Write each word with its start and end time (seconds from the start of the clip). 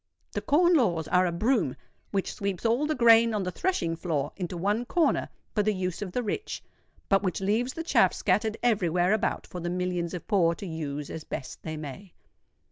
The 0.31 0.41
Corn 0.41 0.73
Laws 0.73 1.07
are 1.09 1.27
a 1.27 1.31
broom 1.31 1.75
which 2.09 2.33
sweeps 2.33 2.65
all 2.65 2.87
the 2.87 2.95
grain 2.95 3.35
on 3.35 3.43
the 3.43 3.51
threshing 3.51 3.95
floor 3.95 4.31
into 4.35 4.57
one 4.57 4.83
corner 4.83 5.29
for 5.53 5.61
the 5.61 5.75
use 5.75 6.01
of 6.01 6.11
the 6.11 6.23
rich, 6.23 6.63
but 7.07 7.21
which 7.21 7.39
leaves 7.39 7.73
the 7.73 7.83
chaff 7.83 8.11
scattered 8.11 8.57
every 8.63 8.89
where 8.89 9.13
about 9.13 9.45
for 9.45 9.59
the 9.59 9.69
millions 9.69 10.15
of 10.15 10.25
poor 10.27 10.55
to 10.55 10.65
use 10.65 11.11
as 11.11 11.23
best 11.23 11.61
they 11.61 11.77
may. 11.77 12.13